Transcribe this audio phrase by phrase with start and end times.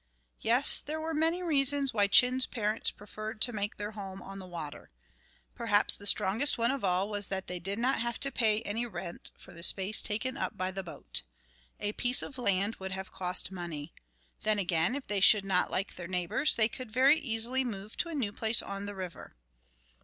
[0.39, 4.47] Yes, there were many reasons why Chin's parents preferred to make their home on the
[4.47, 4.89] water.
[5.53, 8.87] Perhaps the strongest one of all was that they did not have to pay any
[8.87, 11.21] rent for the space taken up by the boat.
[11.79, 13.93] A piece of land would have cost money.
[14.41, 18.09] Then, again, if they should not like their neighbours, they could very easily move to
[18.09, 19.35] a new place on the river.